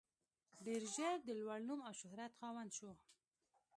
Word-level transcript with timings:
ډېر 0.65 0.81
ژر 0.93 1.15
د 1.23 1.29
لوړ 1.39 1.59
نوم 1.67 1.79
او 1.87 1.93
شهرت 2.01 2.31
خاوند 2.39 2.71
شو. 2.77 2.91